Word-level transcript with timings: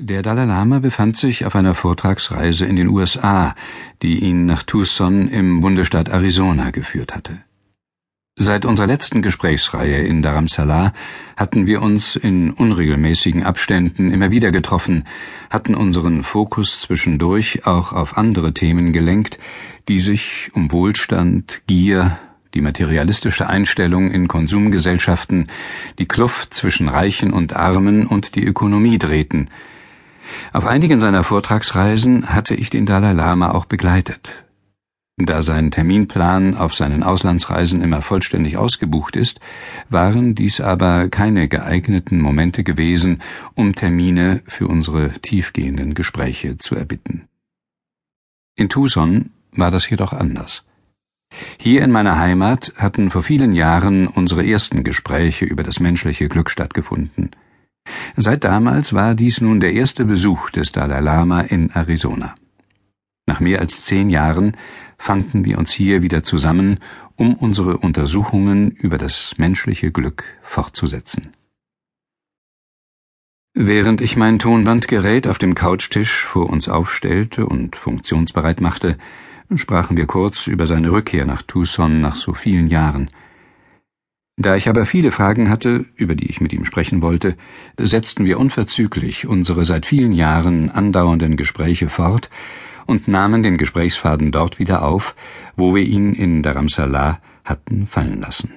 Der 0.00 0.22
Dalai 0.22 0.44
Lama 0.44 0.78
befand 0.78 1.16
sich 1.16 1.44
auf 1.44 1.56
einer 1.56 1.74
Vortragsreise 1.74 2.64
in 2.64 2.76
den 2.76 2.86
USA, 2.86 3.56
die 4.00 4.20
ihn 4.20 4.46
nach 4.46 4.62
Tucson 4.62 5.26
im 5.26 5.60
Bundesstaat 5.60 6.08
Arizona 6.08 6.70
geführt 6.70 7.16
hatte. 7.16 7.38
Seit 8.36 8.64
unserer 8.64 8.86
letzten 8.86 9.22
Gesprächsreihe 9.22 10.06
in 10.06 10.22
Dharamsala 10.22 10.92
hatten 11.36 11.66
wir 11.66 11.82
uns 11.82 12.14
in 12.14 12.52
unregelmäßigen 12.52 13.42
Abständen 13.42 14.12
immer 14.12 14.30
wieder 14.30 14.52
getroffen, 14.52 15.02
hatten 15.50 15.74
unseren 15.74 16.22
Fokus 16.22 16.80
zwischendurch 16.80 17.66
auch 17.66 17.92
auf 17.92 18.16
andere 18.16 18.54
Themen 18.54 18.92
gelenkt, 18.92 19.40
die 19.88 19.98
sich 19.98 20.50
um 20.54 20.70
Wohlstand, 20.70 21.62
Gier, 21.66 22.20
die 22.54 22.60
materialistische 22.60 23.48
Einstellung 23.48 24.12
in 24.12 24.28
Konsumgesellschaften, 24.28 25.48
die 25.98 26.06
Kluft 26.06 26.54
zwischen 26.54 26.88
Reichen 26.88 27.32
und 27.32 27.56
Armen 27.56 28.06
und 28.06 28.36
die 28.36 28.44
Ökonomie 28.44 28.98
drehten, 28.98 29.50
auf 30.52 30.64
einigen 30.64 31.00
seiner 31.00 31.24
Vortragsreisen 31.24 32.34
hatte 32.34 32.54
ich 32.54 32.70
den 32.70 32.86
Dalai 32.86 33.12
Lama 33.12 33.50
auch 33.50 33.64
begleitet. 33.64 34.44
Da 35.20 35.42
sein 35.42 35.72
Terminplan 35.72 36.56
auf 36.56 36.74
seinen 36.74 37.02
Auslandsreisen 37.02 37.82
immer 37.82 38.02
vollständig 38.02 38.56
ausgebucht 38.56 39.16
ist, 39.16 39.40
waren 39.90 40.36
dies 40.36 40.60
aber 40.60 41.08
keine 41.08 41.48
geeigneten 41.48 42.20
Momente 42.20 42.62
gewesen, 42.62 43.20
um 43.56 43.74
Termine 43.74 44.42
für 44.46 44.68
unsere 44.68 45.10
tiefgehenden 45.10 45.94
Gespräche 45.94 46.56
zu 46.58 46.76
erbitten. 46.76 47.26
In 48.54 48.68
Tucson 48.68 49.30
war 49.50 49.72
das 49.72 49.90
jedoch 49.90 50.12
anders. 50.12 50.64
Hier 51.58 51.82
in 51.82 51.90
meiner 51.90 52.18
Heimat 52.18 52.72
hatten 52.76 53.10
vor 53.10 53.24
vielen 53.24 53.52
Jahren 53.52 54.06
unsere 54.06 54.46
ersten 54.46 54.84
Gespräche 54.84 55.44
über 55.44 55.64
das 55.64 55.80
menschliche 55.80 56.28
Glück 56.28 56.48
stattgefunden. 56.48 57.32
Seit 58.16 58.44
damals 58.44 58.92
war 58.92 59.14
dies 59.14 59.40
nun 59.40 59.60
der 59.60 59.72
erste 59.72 60.04
Besuch 60.04 60.50
des 60.50 60.72
Dalai 60.72 61.00
Lama 61.00 61.40
in 61.40 61.70
Arizona. 61.70 62.34
Nach 63.26 63.40
mehr 63.40 63.60
als 63.60 63.84
zehn 63.84 64.08
Jahren 64.08 64.56
fanden 64.96 65.44
wir 65.44 65.58
uns 65.58 65.70
hier 65.70 66.02
wieder 66.02 66.22
zusammen, 66.22 66.78
um 67.16 67.34
unsere 67.34 67.78
Untersuchungen 67.78 68.70
über 68.70 68.96
das 68.96 69.34
menschliche 69.36 69.90
Glück 69.90 70.24
fortzusetzen. 70.42 71.32
Während 73.54 74.00
ich 74.00 74.16
mein 74.16 74.38
Tonbandgerät 74.38 75.26
auf 75.26 75.38
dem 75.38 75.54
Couchtisch 75.54 76.24
vor 76.24 76.48
uns 76.48 76.68
aufstellte 76.68 77.44
und 77.44 77.74
funktionsbereit 77.74 78.60
machte, 78.60 78.96
sprachen 79.56 79.96
wir 79.96 80.06
kurz 80.06 80.46
über 80.46 80.66
seine 80.66 80.92
Rückkehr 80.92 81.24
nach 81.24 81.42
Tucson 81.42 82.00
nach 82.00 82.14
so 82.14 82.34
vielen 82.34 82.68
Jahren. 82.68 83.10
Da 84.40 84.54
ich 84.54 84.68
aber 84.68 84.86
viele 84.86 85.10
Fragen 85.10 85.50
hatte, 85.50 85.84
über 85.96 86.14
die 86.14 86.30
ich 86.30 86.40
mit 86.40 86.52
ihm 86.52 86.64
sprechen 86.64 87.02
wollte, 87.02 87.36
setzten 87.76 88.24
wir 88.24 88.38
unverzüglich 88.38 89.26
unsere 89.26 89.64
seit 89.64 89.84
vielen 89.84 90.12
Jahren 90.12 90.70
andauernden 90.70 91.36
Gespräche 91.36 91.88
fort 91.88 92.30
und 92.86 93.08
nahmen 93.08 93.42
den 93.42 93.58
Gesprächsfaden 93.58 94.30
dort 94.30 94.60
wieder 94.60 94.82
auf, 94.82 95.16
wo 95.56 95.74
wir 95.74 95.82
ihn 95.82 96.14
in 96.14 96.44
Dharamsala 96.44 97.18
hatten 97.44 97.88
fallen 97.88 98.20
lassen. 98.20 98.52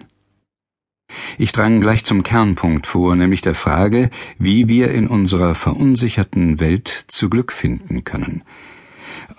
Ich 1.39 1.51
drang 1.51 1.81
gleich 1.81 2.05
zum 2.05 2.21
Kernpunkt 2.21 2.85
vor, 2.85 3.15
nämlich 3.15 3.41
der 3.41 3.55
Frage, 3.55 4.11
wie 4.37 4.67
wir 4.67 4.91
in 4.91 5.07
unserer 5.07 5.55
verunsicherten 5.55 6.59
Welt 6.59 7.05
zu 7.07 7.27
Glück 7.27 7.51
finden 7.51 8.03
können. 8.03 8.43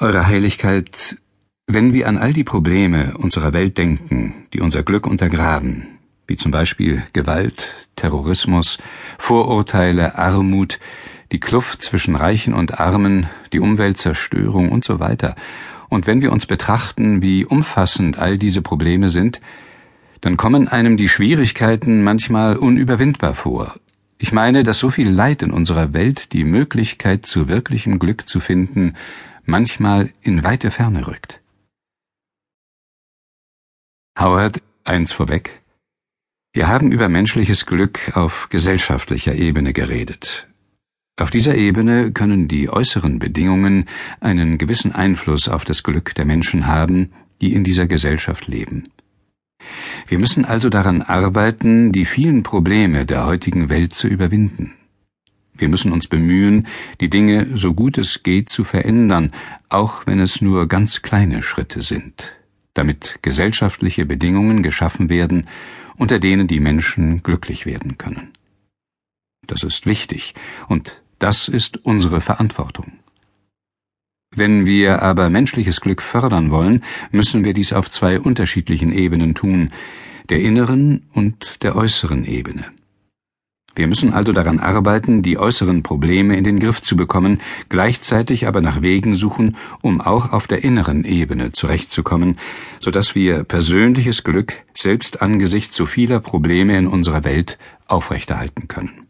Eure 0.00 0.26
Heiligkeit, 0.26 1.18
wenn 1.68 1.92
wir 1.92 2.08
an 2.08 2.18
all 2.18 2.32
die 2.32 2.44
Probleme 2.44 3.16
unserer 3.16 3.52
Welt 3.52 3.78
denken, 3.78 4.34
die 4.52 4.60
unser 4.60 4.82
Glück 4.82 5.06
untergraben, 5.06 5.86
wie 6.26 6.36
zum 6.36 6.52
Beispiel 6.52 7.02
Gewalt, 7.12 7.74
Terrorismus, 7.96 8.78
Vorurteile, 9.18 10.16
Armut, 10.16 10.78
die 11.32 11.40
Kluft 11.40 11.82
zwischen 11.82 12.14
Reichen 12.16 12.54
und 12.54 12.80
Armen, 12.80 13.28
die 13.52 13.60
Umweltzerstörung 13.60 14.70
und 14.70 14.84
so 14.84 15.00
weiter. 15.00 15.34
Und 15.88 16.06
wenn 16.06 16.22
wir 16.22 16.32
uns 16.32 16.46
betrachten, 16.46 17.22
wie 17.22 17.44
umfassend 17.44 18.18
all 18.18 18.38
diese 18.38 18.62
Probleme 18.62 19.08
sind, 19.08 19.40
dann 20.20 20.36
kommen 20.36 20.68
einem 20.68 20.96
die 20.96 21.08
Schwierigkeiten 21.08 22.02
manchmal 22.02 22.56
unüberwindbar 22.56 23.34
vor. 23.34 23.74
Ich 24.18 24.32
meine, 24.32 24.62
dass 24.62 24.78
so 24.78 24.88
viel 24.90 25.10
Leid 25.10 25.42
in 25.42 25.50
unserer 25.50 25.92
Welt 25.92 26.32
die 26.32 26.44
Möglichkeit 26.44 27.26
zu 27.26 27.48
wirklichem 27.48 27.98
Glück 27.98 28.28
zu 28.28 28.38
finden 28.38 28.94
manchmal 29.44 30.12
in 30.22 30.44
weite 30.44 30.70
Ferne 30.70 31.06
rückt. 31.06 31.40
Howard, 34.18 34.62
eins 34.84 35.12
vorweg. 35.12 35.61
Wir 36.54 36.68
haben 36.68 36.92
über 36.92 37.08
menschliches 37.08 37.64
Glück 37.64 38.14
auf 38.14 38.50
gesellschaftlicher 38.50 39.34
Ebene 39.34 39.72
geredet. 39.72 40.46
Auf 41.16 41.30
dieser 41.30 41.54
Ebene 41.54 42.12
können 42.12 42.46
die 42.46 42.68
äußeren 42.68 43.18
Bedingungen 43.18 43.86
einen 44.20 44.58
gewissen 44.58 44.92
Einfluss 44.92 45.48
auf 45.48 45.64
das 45.64 45.82
Glück 45.82 46.14
der 46.14 46.26
Menschen 46.26 46.66
haben, 46.66 47.12
die 47.40 47.54
in 47.54 47.64
dieser 47.64 47.86
Gesellschaft 47.86 48.48
leben. 48.48 48.90
Wir 50.06 50.18
müssen 50.18 50.44
also 50.44 50.68
daran 50.68 51.00
arbeiten, 51.00 51.90
die 51.90 52.04
vielen 52.04 52.42
Probleme 52.42 53.06
der 53.06 53.24
heutigen 53.24 53.70
Welt 53.70 53.94
zu 53.94 54.08
überwinden. 54.08 54.74
Wir 55.54 55.70
müssen 55.70 55.90
uns 55.90 56.06
bemühen, 56.06 56.66
die 57.00 57.08
Dinge 57.08 57.46
so 57.56 57.72
gut 57.72 57.96
es 57.96 58.22
geht 58.22 58.50
zu 58.50 58.64
verändern, 58.64 59.32
auch 59.70 60.06
wenn 60.06 60.20
es 60.20 60.42
nur 60.42 60.68
ganz 60.68 61.00
kleine 61.00 61.40
Schritte 61.40 61.80
sind, 61.80 62.34
damit 62.74 63.20
gesellschaftliche 63.22 64.04
Bedingungen 64.04 64.62
geschaffen 64.62 65.08
werden, 65.08 65.46
unter 65.96 66.18
denen 66.18 66.48
die 66.48 66.60
Menschen 66.60 67.22
glücklich 67.22 67.66
werden 67.66 67.98
können. 67.98 68.32
Das 69.46 69.62
ist 69.62 69.86
wichtig 69.86 70.34
und 70.68 71.02
das 71.18 71.48
ist 71.48 71.78
unsere 71.84 72.20
Verantwortung. 72.20 72.92
Wenn 74.34 74.64
wir 74.64 75.02
aber 75.02 75.28
menschliches 75.28 75.80
Glück 75.80 76.00
fördern 76.00 76.50
wollen, 76.50 76.82
müssen 77.10 77.44
wir 77.44 77.52
dies 77.52 77.72
auf 77.72 77.90
zwei 77.90 78.18
unterschiedlichen 78.18 78.92
Ebenen 78.92 79.34
tun, 79.34 79.70
der 80.30 80.40
inneren 80.40 81.08
und 81.12 81.62
der 81.62 81.76
äußeren 81.76 82.24
Ebene. 82.24 82.64
Wir 83.74 83.86
müssen 83.86 84.12
also 84.12 84.32
daran 84.32 84.60
arbeiten, 84.60 85.22
die 85.22 85.38
äußeren 85.38 85.82
Probleme 85.82 86.36
in 86.36 86.44
den 86.44 86.58
Griff 86.58 86.82
zu 86.82 86.94
bekommen, 86.94 87.40
gleichzeitig 87.70 88.46
aber 88.46 88.60
nach 88.60 88.82
Wegen 88.82 89.14
suchen, 89.14 89.56
um 89.80 90.00
auch 90.00 90.32
auf 90.32 90.46
der 90.46 90.62
inneren 90.62 91.04
Ebene 91.04 91.52
zurechtzukommen, 91.52 92.38
so 92.80 92.90
dass 92.90 93.14
wir 93.14 93.44
persönliches 93.44 94.24
Glück 94.24 94.54
selbst 94.74 95.22
angesichts 95.22 95.74
so 95.74 95.86
vieler 95.86 96.20
Probleme 96.20 96.76
in 96.76 96.86
unserer 96.86 97.24
Welt 97.24 97.58
aufrechterhalten 97.86 98.68
können. 98.68 99.06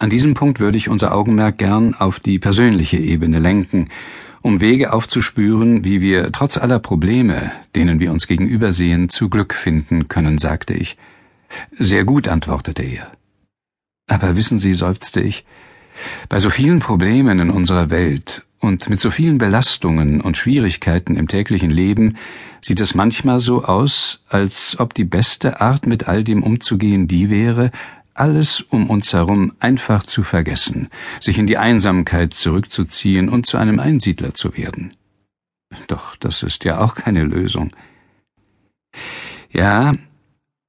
An 0.00 0.10
diesem 0.10 0.34
Punkt 0.34 0.58
würde 0.58 0.76
ich 0.76 0.88
unser 0.88 1.14
Augenmerk 1.14 1.58
gern 1.58 1.94
auf 1.94 2.18
die 2.18 2.40
persönliche 2.40 2.98
Ebene 2.98 3.38
lenken, 3.38 3.88
um 4.42 4.60
Wege 4.60 4.92
aufzuspüren, 4.92 5.84
wie 5.84 6.00
wir 6.00 6.30
trotz 6.32 6.58
aller 6.58 6.78
Probleme, 6.78 7.52
denen 7.74 8.00
wir 8.00 8.12
uns 8.12 8.26
gegenübersehen, 8.26 9.08
zu 9.08 9.30
Glück 9.30 9.54
finden 9.54 10.08
können, 10.08 10.36
sagte 10.36 10.74
ich. 10.74 10.98
Sehr 11.72 12.04
gut, 12.04 12.28
antwortete 12.28 12.82
er. 12.82 13.12
Aber 14.06 14.36
wissen 14.36 14.58
Sie, 14.58 14.74
seufzte 14.74 15.20
ich, 15.20 15.44
bei 16.28 16.38
so 16.38 16.50
vielen 16.50 16.80
Problemen 16.80 17.38
in 17.38 17.50
unserer 17.50 17.90
Welt 17.90 18.44
und 18.58 18.88
mit 18.88 19.00
so 19.00 19.10
vielen 19.10 19.38
Belastungen 19.38 20.20
und 20.20 20.36
Schwierigkeiten 20.36 21.16
im 21.16 21.28
täglichen 21.28 21.70
Leben 21.70 22.16
sieht 22.60 22.80
es 22.80 22.94
manchmal 22.94 23.40
so 23.40 23.64
aus, 23.64 24.22
als 24.28 24.78
ob 24.78 24.94
die 24.94 25.04
beste 25.04 25.60
Art, 25.60 25.86
mit 25.86 26.08
all 26.08 26.24
dem 26.24 26.42
umzugehen, 26.42 27.06
die 27.06 27.28
wäre, 27.28 27.70
alles 28.14 28.60
um 28.62 28.88
uns 28.88 29.12
herum 29.12 29.52
einfach 29.60 30.04
zu 30.04 30.22
vergessen, 30.22 30.88
sich 31.20 31.38
in 31.38 31.46
die 31.46 31.58
Einsamkeit 31.58 32.32
zurückzuziehen 32.32 33.28
und 33.28 33.44
zu 33.44 33.58
einem 33.58 33.80
Einsiedler 33.80 34.34
zu 34.34 34.56
werden. 34.56 34.94
Doch 35.88 36.16
das 36.16 36.42
ist 36.42 36.64
ja 36.64 36.80
auch 36.80 36.94
keine 36.94 37.24
Lösung. 37.24 37.70
Ja, 39.50 39.94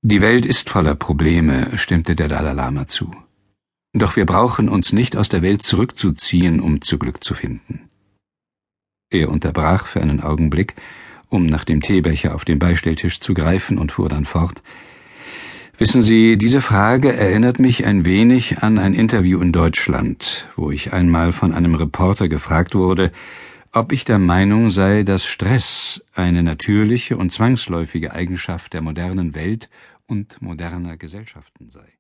die 0.08 0.22
Welt 0.22 0.46
ist 0.46 0.70
voller 0.70 0.94
Probleme, 0.94 1.80
stimmte 1.80 2.16
der 2.16 2.28
Dalai 2.28 2.54
Lama 2.54 2.88
zu. 2.88 3.10
Doch 3.92 4.16
wir 4.16 4.28
brauchen 4.28 4.70
uns 4.70 4.94
nicht 4.94 5.18
aus 5.18 5.30
der 5.30 5.42
Welt 5.42 5.64
zurückzuziehen, 5.64 6.60
um 6.60 6.82
zu 6.82 7.00
Glück 7.00 7.24
zu 7.24 7.34
finden. 7.34 7.90
Er 9.10 9.30
unterbrach 9.30 9.88
für 9.88 10.02
einen 10.02 10.22
Augenblick, 10.22 10.76
um 11.30 11.48
nach 11.48 11.64
dem 11.64 11.82
Teebecher 11.82 12.36
auf 12.36 12.46
dem 12.46 12.60
Beistelltisch 12.60 13.20
zu 13.20 13.34
greifen 13.34 13.80
und 13.80 13.94
fuhr 13.94 14.08
dann 14.08 14.28
fort. 14.28 14.62
Wissen 15.80 16.04
Sie, 16.04 16.38
diese 16.38 16.62
Frage 16.62 17.12
erinnert 17.12 17.58
mich 17.58 17.84
ein 17.88 18.06
wenig 18.06 18.60
an 18.60 18.78
ein 18.78 18.94
Interview 18.94 19.42
in 19.42 19.52
Deutschland, 19.52 20.48
wo 20.56 20.70
ich 20.70 20.94
einmal 20.94 21.32
von 21.32 21.52
einem 21.52 21.74
Reporter 21.74 22.30
gefragt 22.30 22.76
wurde, 22.76 23.12
ob 23.72 23.92
ich 23.92 24.06
der 24.06 24.20
Meinung 24.20 24.70
sei, 24.70 25.04
dass 25.04 25.26
Stress 25.26 26.02
eine 26.14 26.44
natürliche 26.44 27.18
und 27.18 27.32
zwangsläufige 27.32 28.14
Eigenschaft 28.14 28.72
der 28.74 28.82
modernen 28.82 29.34
Welt 29.36 29.68
und 30.08 30.42
moderner 30.42 30.98
Gesellschaften 30.98 31.70
sei. 31.70 31.98